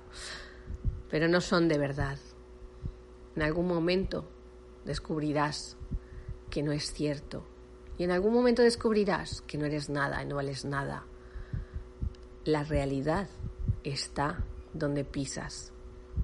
pero 1.10 1.28
no 1.28 1.42
son 1.42 1.68
de 1.68 1.78
verdad. 1.78 2.18
En 3.36 3.42
algún 3.42 3.68
momento 3.68 4.26
descubrirás 4.84 5.78
que 6.50 6.62
no 6.62 6.72
es 6.72 6.94
cierto 6.94 7.46
y 7.98 8.04
en 8.04 8.12
algún 8.12 8.34
momento 8.34 8.62
descubrirás 8.62 9.42
que 9.42 9.58
no 9.58 9.66
eres 9.66 9.90
nada 9.90 10.22
y 10.22 10.26
no 10.26 10.36
vales 10.36 10.66
nada. 10.66 11.06
La 12.44 12.64
realidad 12.64 13.28
está 13.84 14.44
donde 14.74 15.06
pisas, 15.06 15.72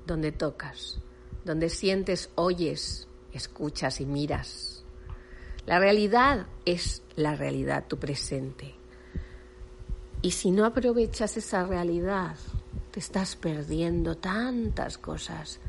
donde 0.06 0.32
tocas, 0.32 1.00
donde 1.46 1.70
sientes, 1.70 2.30
oyes, 2.36 3.08
escuchas 3.32 4.02
y 4.02 4.06
miras. 4.06 4.81
La 5.66 5.80
realidad 5.80 6.48
es 6.66 7.04
la 7.16 7.36
realidad, 7.36 7.86
tu 7.88 7.98
presente. 7.98 8.74
Y 10.24 10.32
si 10.32 10.52
no 10.52 10.66
aprovechas 10.66 11.38
esa 11.38 11.66
realidad, 11.66 12.36
te 12.92 13.00
estás 13.00 13.36
perdiendo 13.36 14.18
tantas 14.18 14.98
cosas. 14.98 15.60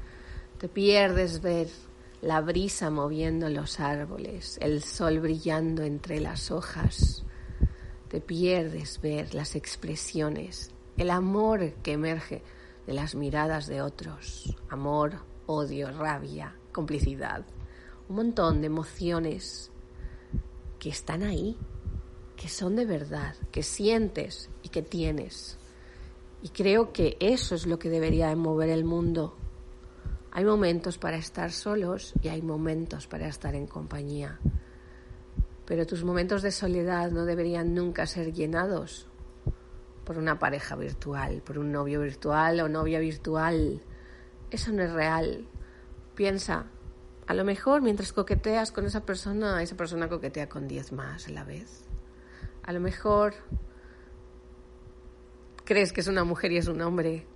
Te 0.58 0.68
pierdes 0.68 1.42
ver 1.42 1.68
la 2.22 2.40
brisa 2.40 2.88
moviendo 2.90 3.48
los 3.48 3.80
árboles, 3.80 4.58
el 4.62 4.82
sol 4.82 5.20
brillando 5.20 5.82
entre 5.82 6.20
las 6.20 6.50
hojas. 6.50 7.24
Te 8.08 8.20
pierdes 8.20 9.00
ver 9.00 9.34
las 9.34 9.56
expresiones, 9.56 10.70
el 10.96 11.10
amor 11.10 11.72
que 11.82 11.92
emerge 11.92 12.42
de 12.86 12.92
las 12.94 13.14
miradas 13.14 13.66
de 13.66 13.82
otros. 13.82 14.56
Amor, 14.68 15.14
odio, 15.46 15.90
rabia, 15.90 16.54
complicidad. 16.72 17.44
Un 18.08 18.16
montón 18.16 18.60
de 18.60 18.66
emociones 18.68 19.71
que 20.82 20.88
están 20.88 21.22
ahí, 21.22 21.56
que 22.34 22.48
son 22.48 22.74
de 22.74 22.84
verdad, 22.84 23.36
que 23.52 23.62
sientes 23.62 24.50
y 24.64 24.68
que 24.68 24.82
tienes. 24.82 25.56
Y 26.42 26.48
creo 26.48 26.92
que 26.92 27.16
eso 27.20 27.54
es 27.54 27.68
lo 27.68 27.78
que 27.78 27.88
debería 27.88 28.34
mover 28.34 28.68
el 28.68 28.84
mundo. 28.84 29.36
Hay 30.32 30.44
momentos 30.44 30.98
para 30.98 31.18
estar 31.18 31.52
solos 31.52 32.14
y 32.20 32.30
hay 32.30 32.42
momentos 32.42 33.06
para 33.06 33.28
estar 33.28 33.54
en 33.54 33.68
compañía. 33.68 34.40
Pero 35.66 35.86
tus 35.86 36.02
momentos 36.02 36.42
de 36.42 36.50
soledad 36.50 37.12
no 37.12 37.26
deberían 37.26 37.74
nunca 37.74 38.04
ser 38.08 38.32
llenados 38.32 39.06
por 40.04 40.18
una 40.18 40.40
pareja 40.40 40.74
virtual, 40.74 41.42
por 41.46 41.58
un 41.60 41.70
novio 41.70 42.00
virtual 42.00 42.58
o 42.58 42.68
novia 42.68 42.98
virtual. 42.98 43.80
Eso 44.50 44.72
no 44.72 44.82
es 44.82 44.92
real. 44.92 45.46
Piensa, 46.16 46.66
a 47.26 47.34
lo 47.34 47.44
mejor 47.44 47.82
mientras 47.82 48.12
coqueteas 48.12 48.72
con 48.72 48.84
esa 48.84 49.04
persona, 49.04 49.62
esa 49.62 49.76
persona 49.76 50.08
coquetea 50.08 50.48
con 50.48 50.66
diez 50.66 50.92
más 50.92 51.28
a 51.28 51.30
la 51.30 51.44
vez. 51.44 51.84
A 52.62 52.72
lo 52.72 52.80
mejor 52.80 53.34
crees 55.64 55.92
que 55.92 56.00
es 56.00 56.08
una 56.08 56.24
mujer 56.24 56.52
y 56.52 56.58
es 56.58 56.66
un 56.66 56.80
hombre. 56.80 57.26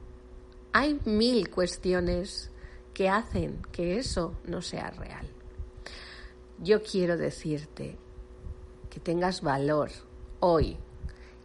Hay 0.72 1.00
mil 1.04 1.50
cuestiones 1.50 2.50
que 2.92 3.08
hacen 3.08 3.62
que 3.72 3.98
eso 3.98 4.34
no 4.44 4.60
sea 4.60 4.90
real. 4.90 5.28
Yo 6.58 6.82
quiero 6.82 7.16
decirte 7.16 7.96
que 8.90 9.00
tengas 9.00 9.42
valor 9.42 9.90
hoy 10.40 10.78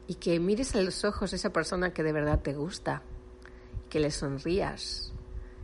y 0.08 0.16
que 0.16 0.40
mires 0.40 0.76
a 0.76 0.82
los 0.82 1.06
ojos 1.06 1.34
a 1.34 1.36
esa 1.36 1.54
persona 1.54 1.94
que 1.94 2.04
de 2.04 2.14
verdad 2.14 2.42
te 2.42 2.54
gusta, 2.54 3.04
que 3.90 4.00
le 4.00 4.10
sonrías 4.10 5.14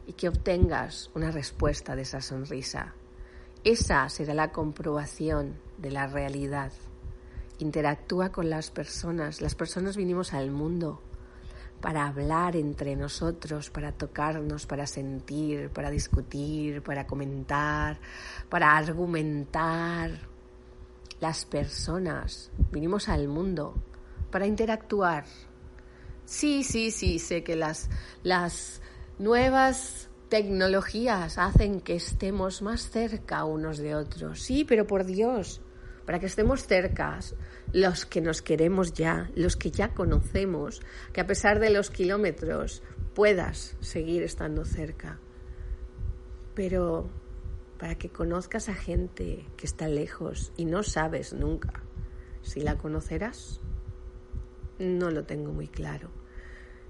y 0.07 0.13
que 0.13 0.29
obtengas 0.29 1.11
una 1.13 1.29
respuesta 1.31 1.95
de 1.95 2.03
esa 2.03 2.21
sonrisa. 2.21 2.95
Esa 3.63 4.07
será 4.07 4.33
la 4.33 4.51
comprobación 4.53 5.59
de 5.77 5.91
la 5.91 6.07
realidad. 6.07 6.71
Interactúa 7.59 8.31
con 8.31 8.49
las 8.49 8.71
personas. 8.71 9.41
Las 9.41 9.53
personas 9.53 9.97
vinimos 9.97 10.33
al 10.33 10.49
mundo 10.49 11.01
para 11.81 12.07
hablar 12.07 12.55
entre 12.55 12.95
nosotros, 12.95 13.69
para 13.69 13.91
tocarnos, 13.91 14.65
para 14.65 14.87
sentir, 14.87 15.69
para 15.69 15.91
discutir, 15.91 16.81
para 16.81 17.05
comentar, 17.05 17.99
para 18.49 18.77
argumentar. 18.77 20.11
Las 21.19 21.45
personas 21.45 22.51
vinimos 22.71 23.09
al 23.09 23.27
mundo 23.27 23.75
para 24.31 24.47
interactuar. 24.47 25.25
Sí, 26.25 26.63
sí, 26.63 26.91
sí, 26.91 27.19
sé 27.19 27.43
que 27.43 27.55
las, 27.55 27.89
las 28.23 28.81
nuevas 29.19 30.09
tecnologías 30.29 31.37
hacen 31.37 31.81
que 31.81 31.95
estemos 31.95 32.61
más 32.61 32.89
cerca 32.89 33.45
unos 33.45 33.77
de 33.77 33.95
otros. 33.95 34.41
Sí, 34.41 34.65
pero 34.65 34.85
por 34.85 35.05
Dios, 35.05 35.61
para 36.05 36.19
que 36.19 36.25
estemos 36.25 36.67
cerca, 36.67 37.19
los 37.73 38.05
que 38.05 38.21
nos 38.21 38.41
queremos 38.41 38.93
ya, 38.93 39.29
los 39.35 39.55
que 39.55 39.71
ya 39.71 39.93
conocemos, 39.93 40.81
que 41.13 41.21
a 41.21 41.27
pesar 41.27 41.59
de 41.59 41.69
los 41.69 41.89
kilómetros 41.89 42.83
puedas 43.13 43.77
seguir 43.79 44.23
estando 44.23 44.65
cerca. 44.65 45.19
Pero 46.53 47.09
para 47.77 47.95
que 47.95 48.09
conozcas 48.09 48.69
a 48.69 48.73
gente 48.73 49.45
que 49.55 49.65
está 49.65 49.87
lejos 49.87 50.51
y 50.57 50.65
no 50.65 50.83
sabes 50.83 51.33
nunca 51.33 51.83
si 52.41 52.61
la 52.61 52.77
conocerás, 52.77 53.61
no 54.79 55.11
lo 55.11 55.25
tengo 55.25 55.51
muy 55.51 55.67
claro. 55.67 56.16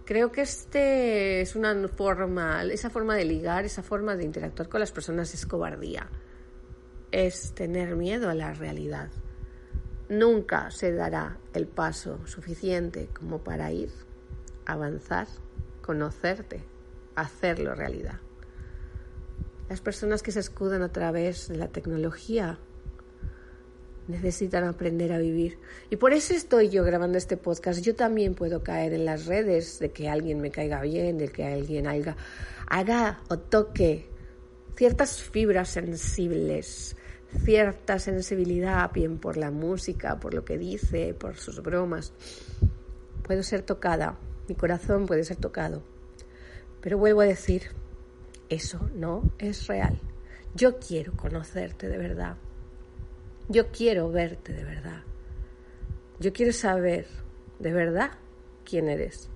Creo 0.08 0.32
que 0.32 0.42
este 0.42 1.42
es 1.42 1.56
una 1.56 1.88
forma, 1.90 2.64
esa 2.64 2.90
forma 2.90 3.16
de 3.16 3.26
ligar, 3.26 3.66
esa 3.66 3.84
forma 3.84 4.16
de 4.16 4.24
interactuar 4.24 4.70
con 4.70 4.80
las 4.80 4.92
personas 4.92 5.32
es 5.36 5.46
cobardía 5.46 6.10
es 7.12 7.54
tener 7.54 7.96
miedo 7.96 8.30
a 8.30 8.34
la 8.34 8.54
realidad. 8.54 9.10
Nunca 10.10 10.72
se 10.72 10.94
dará 10.94 11.38
el 11.54 11.68
paso 11.68 12.26
suficiente 12.26 13.10
como 13.14 13.44
para 13.44 13.72
ir, 13.72 13.92
avanzar, 14.66 15.28
conocerte, 15.82 16.64
hacerlo 17.16 17.76
realidad. 17.76 18.20
Las 19.70 19.82
personas 19.82 20.24
que 20.24 20.32
se 20.32 20.40
escudan 20.40 20.82
a 20.82 20.92
través 20.92 21.50
de 21.50 21.58
la 21.58 21.68
tecnología 21.68 22.58
necesitan 24.08 24.64
aprender 24.64 25.12
a 25.14 25.18
vivir. 25.18 25.60
Y 25.90 25.98
por 25.98 26.14
eso 26.14 26.34
estoy 26.34 26.70
yo 26.70 26.84
grabando 26.84 27.18
este 27.18 27.38
podcast. 27.38 27.82
Yo 27.82 27.96
también 27.96 28.36
puedo 28.36 28.64
caer 28.64 28.94
en 28.94 29.06
las 29.06 29.26
redes 29.26 29.80
de 29.80 29.92
que 29.92 30.10
alguien 30.10 30.42
me 30.42 30.52
caiga 30.52 30.82
bien, 30.82 31.18
de 31.18 31.30
que 31.30 31.46
alguien 31.46 31.88
haga, 31.88 32.16
haga 32.68 33.20
o 33.30 33.38
toque 33.40 34.10
ciertas 34.76 35.22
fibras 35.22 35.70
sensibles 35.70 36.96
cierta 37.44 38.00
sensibilidad, 38.00 38.92
bien 38.92 39.20
por 39.20 39.38
la 39.38 39.52
música, 39.52 40.20
por 40.20 40.34
lo 40.34 40.46
que 40.46 40.58
dice, 40.58 41.14
por 41.14 41.38
sus 41.38 41.62
bromas. 41.62 42.14
Puedo 43.24 43.44
ser 43.44 43.62
tocada, 43.62 44.18
mi 44.48 44.56
corazón 44.56 45.06
puede 45.06 45.24
ser 45.24 45.38
tocado. 45.38 45.84
Pero 46.82 46.98
vuelvo 46.98 47.22
a 47.22 47.26
decir, 47.26 47.64
eso 48.50 48.90
no 48.94 49.24
es 49.40 49.68
real. 49.68 50.00
Yo 50.56 50.80
quiero 50.80 51.14
conocerte 51.14 51.90
de 51.90 51.98
verdad. 51.98 52.38
Yo 53.50 53.72
quiero 53.72 54.12
verte 54.12 54.52
de 54.52 54.66
verdad. 54.66 55.04
Yo 56.20 56.34
quiero 56.34 56.52
saber 56.52 57.08
de 57.60 57.72
verdad 57.72 58.12
quién 58.66 58.90
eres. 58.90 59.30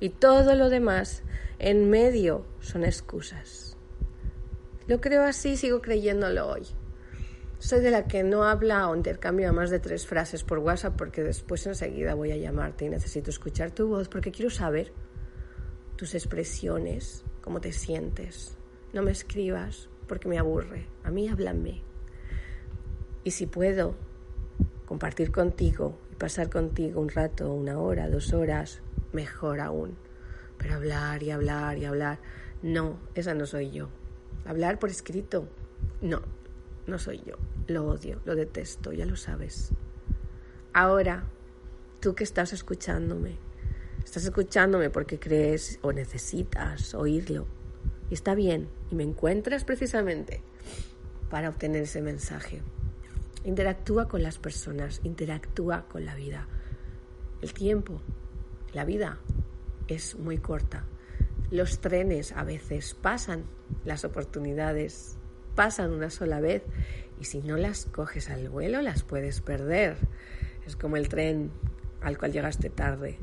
Y 0.00 0.08
todo 0.08 0.54
lo 0.54 0.70
demás 0.70 1.22
en 1.58 1.90
medio 1.90 2.46
son 2.60 2.84
excusas. 2.84 3.76
Lo 4.86 5.00
creo 5.00 5.22
así, 5.22 5.56
sigo 5.56 5.82
creyéndolo 5.82 6.48
hoy. 6.48 6.66
Soy 7.58 7.80
de 7.80 7.90
la 7.90 8.08
que 8.08 8.24
no 8.24 8.44
habla 8.44 8.88
o 8.88 8.96
intercambia 8.96 9.52
más 9.52 9.70
de 9.70 9.78
tres 9.78 10.06
frases 10.06 10.42
por 10.42 10.58
WhatsApp 10.58 10.96
porque 10.96 11.22
después 11.22 11.66
enseguida 11.66 12.14
voy 12.14 12.32
a 12.32 12.36
llamarte 12.36 12.86
y 12.86 12.88
necesito 12.88 13.30
escuchar 13.30 13.70
tu 13.70 13.86
voz 13.86 14.08
porque 14.08 14.32
quiero 14.32 14.50
saber 14.50 14.92
tus 15.96 16.14
expresiones, 16.14 17.22
cómo 17.42 17.60
te 17.60 17.72
sientes. 17.72 18.56
No 18.94 19.02
me 19.02 19.12
escribas 19.12 19.90
porque 20.08 20.28
me 20.28 20.38
aburre. 20.38 20.88
A 21.04 21.10
mí 21.10 21.28
háblame. 21.28 21.91
Y 23.24 23.30
si 23.30 23.46
puedo 23.46 23.94
compartir 24.86 25.30
contigo 25.30 25.98
y 26.10 26.16
pasar 26.16 26.50
contigo 26.50 27.00
un 27.00 27.08
rato, 27.08 27.52
una 27.52 27.78
hora, 27.78 28.08
dos 28.08 28.32
horas, 28.32 28.82
mejor 29.12 29.60
aún. 29.60 29.96
Pero 30.58 30.74
hablar 30.74 31.22
y 31.22 31.30
hablar 31.30 31.78
y 31.78 31.84
hablar, 31.84 32.18
no, 32.62 32.98
esa 33.14 33.34
no 33.34 33.46
soy 33.46 33.70
yo. 33.70 33.88
Hablar 34.44 34.78
por 34.78 34.90
escrito, 34.90 35.48
no, 36.00 36.22
no 36.86 36.98
soy 36.98 37.22
yo. 37.24 37.36
Lo 37.68 37.86
odio, 37.86 38.20
lo 38.24 38.34
detesto, 38.34 38.92
ya 38.92 39.06
lo 39.06 39.16
sabes. 39.16 39.70
Ahora, 40.72 41.24
tú 42.00 42.14
que 42.14 42.24
estás 42.24 42.52
escuchándome, 42.52 43.38
estás 44.04 44.24
escuchándome 44.24 44.90
porque 44.90 45.20
crees 45.20 45.78
o 45.82 45.92
necesitas 45.92 46.94
oírlo. 46.94 47.46
Y 48.10 48.14
está 48.14 48.34
bien, 48.34 48.68
y 48.90 48.96
me 48.96 49.04
encuentras 49.04 49.64
precisamente 49.64 50.42
para 51.30 51.48
obtener 51.48 51.84
ese 51.84 52.02
mensaje. 52.02 52.62
Interactúa 53.44 54.08
con 54.08 54.22
las 54.22 54.38
personas, 54.38 55.00
interactúa 55.02 55.86
con 55.88 56.04
la 56.04 56.14
vida. 56.14 56.46
El 57.40 57.52
tiempo, 57.52 58.00
la 58.72 58.84
vida 58.84 59.18
es 59.88 60.16
muy 60.16 60.38
corta. 60.38 60.84
Los 61.50 61.80
trenes 61.80 62.32
a 62.32 62.44
veces 62.44 62.94
pasan, 62.94 63.44
las 63.84 64.04
oportunidades 64.04 65.16
pasan 65.54 65.92
una 65.92 66.08
sola 66.08 66.40
vez 66.40 66.62
y 67.20 67.24
si 67.24 67.42
no 67.42 67.56
las 67.56 67.86
coges 67.86 68.30
al 68.30 68.48
vuelo 68.48 68.80
las 68.80 69.02
puedes 69.02 69.40
perder. 69.40 69.96
Es 70.66 70.76
como 70.76 70.96
el 70.96 71.08
tren 71.08 71.50
al 72.00 72.18
cual 72.18 72.32
llegaste 72.32 72.70
tarde. 72.70 73.18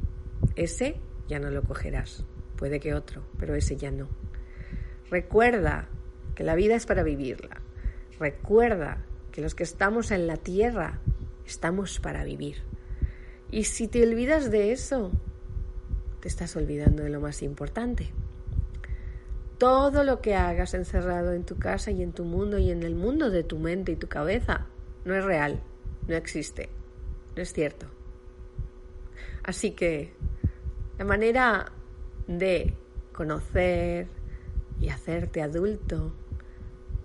Ese 0.56 0.98
ya 1.28 1.40
no 1.40 1.50
lo 1.50 1.64
cogerás. 1.64 2.26
Puede 2.58 2.80
que 2.80 2.94
otro, 2.94 3.24
pero 3.40 3.56
ese 3.56 3.78
ya 3.78 3.90
no. 3.90 4.10
Recuerda 5.10 5.88
que 6.36 6.44
la 6.44 6.56
vida 6.56 6.76
es 6.76 6.86
para 6.86 7.04
vivirla. 7.04 7.62
Recuerda 8.20 9.06
que 9.40 9.44
los 9.44 9.56
que 9.56 9.64
estamos 9.64 10.12
en 10.12 10.28
la 10.28 10.36
tierra 10.36 11.00
estamos 11.48 12.02
para 12.02 12.26
vivir. 12.26 12.58
Y 13.50 13.64
si 13.64 13.88
te 13.88 14.04
olvidas 14.04 14.52
de 14.52 14.74
eso, 14.74 15.12
te 16.20 16.28
estás 16.28 16.58
olvidando 16.58 17.04
de 17.04 17.10
lo 17.10 17.22
más 17.22 17.42
importante. 17.42 18.10
Todo 19.58 20.04
lo 20.04 20.20
que 20.20 20.36
hagas 20.36 20.74
encerrado 20.74 21.32
en 21.32 21.46
tu 21.46 21.58
casa 21.58 21.90
y 21.90 22.04
en 22.04 22.12
tu 22.12 22.26
mundo 22.26 22.58
y 22.58 22.70
en 22.70 22.84
el 22.84 22.96
mundo 22.96 23.30
de 23.30 23.44
tu 23.46 23.60
mente 23.60 23.94
y 23.94 23.96
tu 23.96 24.10
cabeza 24.10 24.68
no 25.06 25.16
es 25.16 25.24
real, 25.24 25.64
no 26.10 26.16
existe, 26.18 26.68
no 27.38 27.42
es 27.42 27.54
cierto. 27.54 27.86
Así 29.42 29.72
que 29.72 30.12
la 30.98 31.06
manera 31.06 31.72
de 32.28 32.74
conocer 33.14 34.10
y 34.82 34.90
hacerte 34.90 35.42
adulto 35.42 36.12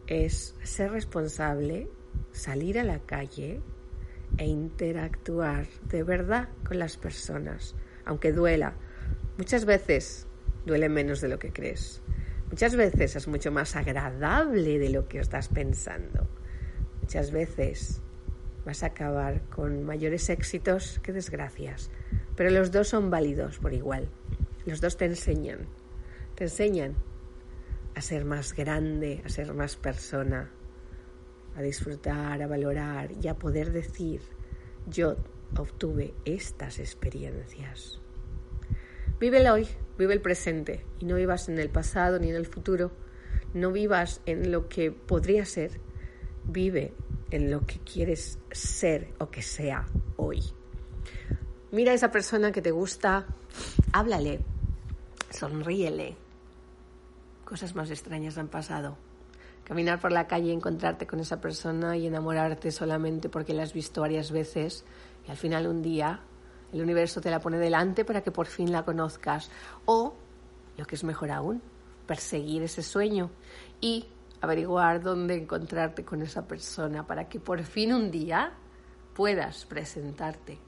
es 0.09 0.57
ser 0.65 0.91
responsable, 0.91 1.89
salir 2.33 2.79
a 2.79 2.85
la 2.85 2.99
calle 3.01 3.61
e 4.39 4.47
interactuar 4.47 5.67
de 5.89 6.03
verdad 6.03 6.49
con 6.67 6.79
las 6.79 6.97
personas, 6.97 7.75
aunque 8.05 8.33
duela. 8.33 8.75
Muchas 9.39 9.65
veces 9.65 10.27
duele 10.67 10.89
menos 10.89 11.21
de 11.21 11.29
lo 11.29 11.39
que 11.39 11.53
crees. 11.53 12.03
Muchas 12.51 12.77
veces 12.77 13.17
es 13.17 13.29
mucho 13.29 13.51
más 13.51 13.77
agradable 13.77 14.79
de 14.79 14.91
lo 14.91 15.09
que 15.09 15.19
estás 15.19 15.49
pensando. 15.49 16.29
Muchas 17.01 17.31
veces 17.31 18.01
vas 18.65 18.83
a 18.83 18.87
acabar 18.87 19.43
con 19.51 19.85
mayores 19.85 20.31
éxitos 20.31 21.01
que 21.03 21.13
desgracias, 21.13 21.91
pero 22.37 22.51
los 22.51 22.71
dos 22.71 22.89
son 22.89 23.11
válidos 23.11 23.59
por 23.59 23.75
igual. 23.75 24.09
Los 24.67 24.81
dos 24.81 24.97
te 24.97 25.05
enseñan, 25.05 25.67
te 26.35 26.45
enseñan 26.45 26.95
a 27.95 28.01
ser 28.01 28.25
más 28.25 28.55
grande, 28.55 29.23
a 29.25 29.29
ser 29.29 29.53
más 29.55 29.77
persona, 29.77 30.51
a 31.57 31.63
disfrutar, 31.63 32.43
a 32.43 32.47
valorar 32.47 33.11
y 33.23 33.29
a 33.29 33.35
poder 33.35 33.73
decir, 33.73 34.21
yo 34.87 35.17
obtuve 35.57 36.15
estas 36.25 36.79
experiencias. 36.79 38.01
Vive 39.21 39.39
el 39.39 39.49
hoy, 39.49 39.69
vive 39.97 40.15
el 40.15 40.21
presente 40.21 40.85
y 40.99 41.05
no 41.05 41.17
vivas 41.17 41.49
en 41.49 41.59
el 41.59 41.71
pasado 41.71 42.19
ni 42.19 42.31
en 42.31 42.37
el 42.37 42.47
futuro, 42.47 42.91
no 43.55 43.71
vivas 43.71 44.21
en 44.27 44.51
lo 44.51 44.69
que 44.69 44.91
podría 44.91 45.45
ser, 45.45 45.81
vive 46.45 46.93
en 47.31 47.51
lo 47.51 47.65
que 47.67 47.79
quieres 47.79 48.39
ser 48.51 49.09
o 49.19 49.31
que 49.31 49.43
sea 49.43 49.87
hoy. 50.17 50.43
Mira 51.71 51.93
a 51.93 51.95
esa 51.95 52.11
persona 52.11 52.53
que 52.53 52.63
te 52.63 52.71
gusta, 52.71 53.27
háblale, 53.93 54.41
sonríele. 55.31 56.17
Cosas 57.45 57.75
más 57.75 57.91
extrañas 57.91 58.39
han 58.39 58.49
pasado. 58.49 58.97
Caminar 59.65 59.99
por 59.99 60.13
la 60.13 60.27
calle 60.27 60.49
y 60.49 60.53
encontrarte 60.53 61.07
con 61.07 61.21
esa 61.21 61.41
persona 61.41 61.97
y 61.97 62.07
enamorarte 62.07 62.71
solamente 62.71 63.29
porque 63.29 63.55
la 63.55 63.63
has 63.63 63.73
visto 63.73 64.03
varias 64.03 64.31
veces 64.31 64.85
y 65.27 65.31
al 65.31 65.39
final 65.39 65.67
un 65.67 65.83
día 65.83 66.21
el 66.73 66.83
universo 66.83 67.21
te 67.21 67.31
la 67.31 67.41
pone 67.41 67.57
delante 67.57 68.05
para 68.05 68.23
que 68.23 68.31
por 68.31 68.47
fin 68.47 68.73
la 68.73 68.85
conozcas. 68.85 69.51
O, 69.87 70.15
lo 70.77 70.85
que 70.85 70.97
es 70.97 71.05
mejor 71.05 71.31
aún, 71.31 71.63
perseguir 72.07 72.63
ese 72.65 72.83
sueño 72.83 73.31
y 73.81 74.07
averiguar 74.41 75.01
dónde 75.01 75.37
encontrarte 75.37 76.05
con 76.05 76.21
esa 76.21 76.47
persona 76.47 77.07
para 77.07 77.29
que 77.29 77.41
por 77.41 77.63
fin 77.63 77.95
un 77.95 78.11
día 78.11 78.53
puedas 79.15 79.65
presentarte 79.65 80.59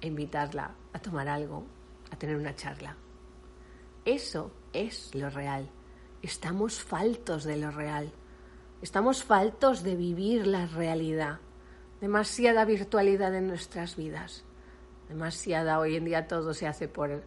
e 0.00 0.06
invitarla 0.06 0.74
a 0.92 0.98
tomar 1.00 1.28
algo, 1.28 1.66
a 2.10 2.16
tener 2.16 2.36
una 2.36 2.54
charla. 2.54 2.96
Eso 4.04 4.52
es 4.72 5.14
lo 5.14 5.28
real. 5.28 5.68
Estamos 6.22 6.82
faltos 6.82 7.44
de 7.44 7.56
lo 7.56 7.70
real. 7.70 8.12
Estamos 8.82 9.24
faltos 9.24 9.82
de 9.82 9.96
vivir 9.96 10.46
la 10.46 10.66
realidad. 10.66 11.38
Demasiada 12.00 12.66
virtualidad 12.66 13.34
en 13.34 13.46
nuestras 13.46 13.96
vidas. 13.96 14.44
Demasiada. 15.08 15.78
Hoy 15.78 15.96
en 15.96 16.04
día 16.04 16.28
todo 16.28 16.52
se 16.52 16.66
hace 16.66 16.88
por 16.88 17.22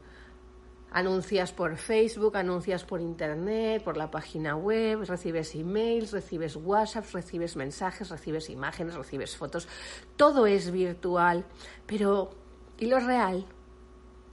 anuncias 0.91 1.51
por 1.51 1.75
Facebook, 1.75 2.37
anuncias 2.37 2.85
por 2.85 3.01
Internet, 3.01 3.83
por 3.83 3.97
la 3.97 4.11
página 4.11 4.55
web, 4.55 5.03
recibes 5.07 5.55
emails, 5.55 6.11
recibes 6.11 6.55
WhatsApp, 6.55 7.05
recibes 7.13 7.55
mensajes, 7.55 8.09
recibes 8.09 8.49
imágenes, 8.51 8.93
recibes 8.93 9.35
fotos. 9.35 9.67
Todo 10.15 10.45
es 10.45 10.69
virtual. 10.71 11.45
Pero, 11.87 12.29
¿y 12.77 12.85
lo 12.85 12.99
real? 12.99 13.47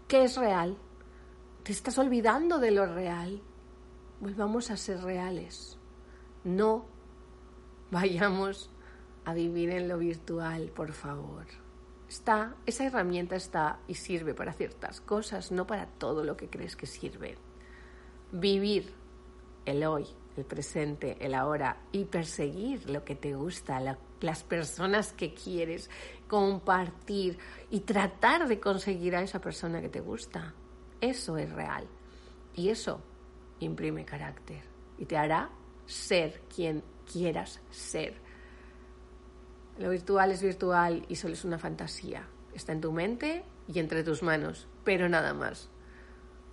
¿Qué 0.06 0.24
es 0.24 0.36
real? 0.36 0.76
Te 1.62 1.72
estás 1.72 1.96
olvidando 1.96 2.58
de 2.58 2.70
lo 2.72 2.84
real. 2.84 3.40
Volvamos 4.20 4.70
a 4.70 4.76
ser 4.76 5.00
reales. 5.00 5.78
No 6.44 6.84
vayamos 7.90 8.70
a 9.24 9.32
vivir 9.32 9.70
en 9.70 9.88
lo 9.88 9.96
virtual, 9.96 10.70
por 10.74 10.92
favor. 10.92 11.46
Está, 12.06 12.54
esa 12.66 12.84
herramienta 12.84 13.36
está 13.36 13.78
y 13.88 13.94
sirve 13.94 14.34
para 14.34 14.52
ciertas 14.52 15.00
cosas, 15.00 15.52
no 15.52 15.66
para 15.66 15.86
todo 15.86 16.22
lo 16.22 16.36
que 16.36 16.50
crees 16.50 16.76
que 16.76 16.86
sirve. 16.86 17.38
Vivir 18.30 18.92
el 19.64 19.84
hoy, 19.84 20.06
el 20.36 20.44
presente, 20.44 21.16
el 21.24 21.34
ahora 21.34 21.78
y 21.90 22.04
perseguir 22.04 22.90
lo 22.90 23.06
que 23.06 23.14
te 23.14 23.34
gusta, 23.34 23.80
las 24.20 24.42
personas 24.42 25.14
que 25.14 25.32
quieres, 25.32 25.88
compartir 26.28 27.38
y 27.70 27.80
tratar 27.80 28.48
de 28.48 28.60
conseguir 28.60 29.16
a 29.16 29.22
esa 29.22 29.40
persona 29.40 29.80
que 29.80 29.88
te 29.88 30.00
gusta. 30.00 30.52
Eso 31.00 31.38
es 31.38 31.50
real. 31.50 31.86
Y 32.54 32.68
eso 32.68 33.00
imprime 33.60 34.04
carácter 34.04 34.62
y 34.98 35.06
te 35.06 35.16
hará 35.16 35.50
ser 35.86 36.42
quien 36.54 36.82
quieras 37.10 37.60
ser. 37.70 38.14
Lo 39.78 39.90
virtual 39.90 40.30
es 40.30 40.42
virtual 40.42 41.04
y 41.08 41.16
solo 41.16 41.34
es 41.34 41.44
una 41.44 41.58
fantasía. 41.58 42.26
Está 42.54 42.72
en 42.72 42.80
tu 42.80 42.92
mente 42.92 43.44
y 43.66 43.78
entre 43.78 44.04
tus 44.04 44.22
manos, 44.22 44.68
pero 44.84 45.08
nada 45.08 45.32
más. 45.32 45.68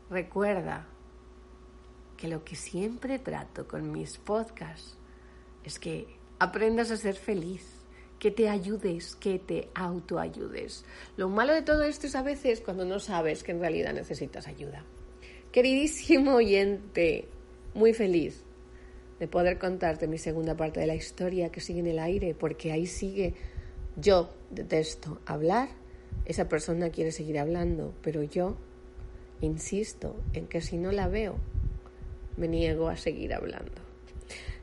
Recuerda 0.10 0.88
que 2.15 2.28
lo 2.28 2.43
que 2.43 2.56
siempre 2.56 3.20
trato 3.20 3.67
con 3.67 3.91
mis 3.91 4.17
podcasts 4.17 4.98
es 5.63 5.80
que 5.80 6.17
aprendas 6.39 6.91
a 6.91 6.98
ser 6.98 7.15
feliz, 7.15 7.65
que 8.20 8.32
te 8.32 8.50
ayudes, 8.50 9.15
que 9.15 9.38
te 9.38 9.70
autoayudes. 9.76 10.86
Lo 11.17 11.30
malo 11.30 11.54
de 11.54 11.62
todo 11.62 11.84
esto 11.84 12.08
es 12.08 12.15
a 12.15 12.24
veces 12.24 12.62
cuando 12.62 12.86
no 12.86 13.00
sabes 13.00 13.43
que 13.43 13.52
en 13.52 13.60
realidad 13.60 13.93
necesitas 13.93 14.48
ayuda. 14.48 14.84
Queridísimo 15.58 16.36
oyente, 16.36 17.26
muy 17.74 17.91
feliz 17.91 18.43
de 19.20 19.28
poder 19.28 19.58
contarte 19.58 20.06
mi 20.06 20.20
segunda 20.20 20.56
parte 20.56 20.80
de 20.80 20.86
la 20.86 20.93
historia 20.93 21.50
que 21.50 21.62
sigue 21.62 21.80
en 21.80 21.88
el 21.88 21.98
aire, 21.98 22.36
porque 22.36 22.72
ahí 22.72 22.86
sigue. 22.86 23.34
Yo 23.96 24.30
detesto 24.52 25.20
hablar, 25.26 25.70
esa 26.26 26.48
persona 26.48 26.91
quiere 26.91 27.12
seguir 27.12 27.39
hablando, 27.39 27.96
pero 28.04 28.22
yo 28.22 28.56
insisto 29.41 30.15
en 30.34 30.46
que 30.46 30.62
si 30.62 30.78
no 30.78 30.91
la 30.91 31.08
veo, 31.08 31.38
me 32.36 32.48
niego 32.48 32.88
a 32.88 32.96
seguir 32.96 33.34
hablando. 33.34 33.82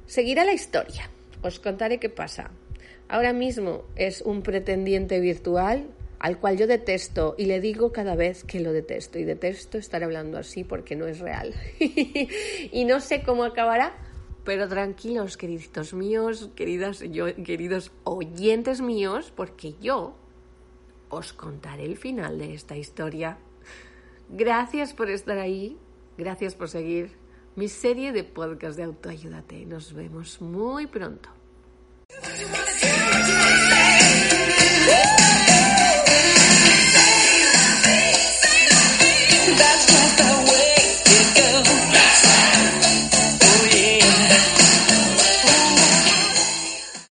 Seguirá 0.07 0.45
la 0.45 0.53
historia. 0.53 1.11
Os 1.43 1.59
contaré 1.59 1.99
qué 1.99 2.09
pasa. 2.09 2.53
Ahora 3.09 3.33
mismo 3.33 3.83
es 3.97 4.23
un 4.23 4.45
pretendiente 4.45 5.19
virtual 5.19 5.89
al 6.25 6.39
cual 6.39 6.57
yo 6.57 6.67
detesto 6.67 7.35
y 7.37 7.45
le 7.45 7.61
digo 7.61 7.93
cada 7.93 8.17
vez 8.17 8.45
que 8.45 8.59
lo 8.59 8.73
detesto 8.73 9.19
y 9.19 9.25
detesto 9.25 9.77
estar 9.77 10.03
hablando 10.03 10.39
así 10.39 10.65
porque 10.65 10.97
no 10.97 11.07
es 11.07 11.19
real. 11.19 11.55
y 11.79 12.87
no 12.87 13.01
sé 13.01 13.23
cómo 13.23 13.45
acabará, 13.45 13.95
pero 14.43 14.67
tranquilos, 14.67 15.37
queridos 15.37 15.93
míos, 15.93 16.49
queridas, 16.57 17.01
queridos 17.45 17.93
oyentes 18.05 18.81
míos, 18.81 19.35
porque 19.37 19.75
yo 19.83 20.17
os 21.11 21.35
contaré 21.35 21.85
el 21.85 21.99
final 21.99 22.39
de 22.39 22.55
esta 22.55 22.75
historia. 22.75 23.37
Gracias 24.31 24.95
por 24.95 25.11
estar 25.11 25.37
ahí, 25.37 25.77
gracias 26.17 26.55
por 26.55 26.71
seguir 26.71 27.11
mi 27.55 27.69
serie 27.69 28.13
de 28.13 28.25
podcast 28.25 28.79
de 28.79 28.85
autoayúdate. 28.85 29.67
Nos 29.67 29.93
vemos 29.93 30.41
muy 30.41 30.87
pronto. 30.87 31.29
That's 39.87 40.15
the 40.17 40.31
way 40.51 40.75
it 41.07 41.29
goes. 41.37 43.04